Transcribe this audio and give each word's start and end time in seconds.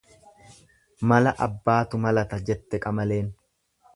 Mala 1.11 1.33
abbaatu 1.47 2.01
malata 2.07 2.41
jette 2.49 2.83
qamaleen. 2.87 3.33